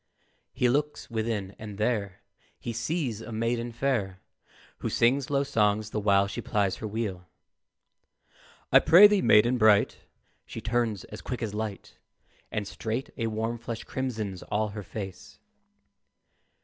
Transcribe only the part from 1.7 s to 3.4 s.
there He sees a